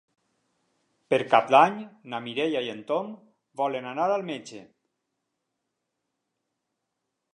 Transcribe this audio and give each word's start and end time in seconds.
Per 1.13 1.19
Cap 1.33 1.51
d'Any 1.55 1.75
na 2.13 2.21
Mireia 2.27 2.63
i 2.67 2.71
en 2.75 2.81
Tom 2.93 3.11
volen 3.61 3.91
anar 3.93 4.09
al 4.15 4.29
metge. 4.33 4.65